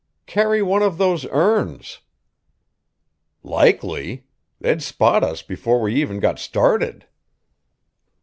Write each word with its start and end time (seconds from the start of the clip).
"Carry 0.25 0.63
one 0.63 0.81
of 0.81 0.97
those 0.97 1.27
urns." 1.29 1.99
"Likely! 3.43 4.25
They'd 4.59 4.81
spot 4.81 5.23
us 5.23 5.43
before 5.43 5.79
we 5.79 5.93
even 5.93 6.19
got 6.19 6.39
started." 6.39 7.05